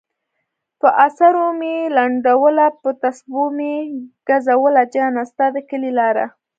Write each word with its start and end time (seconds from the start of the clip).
پہ 0.79 0.87
اسرو 1.05 1.47
میی 1.59 1.75
لنڈولہ 1.95 2.67
پہ 2.81 2.89
تسپو 3.01 3.43
میی 3.55 3.73
گزولہ 4.27 4.83
جانہ! 4.93 5.23
ستا 5.29 5.45
د 5.53 5.55
کلی 5.69 5.91
لارہ 5.97 6.25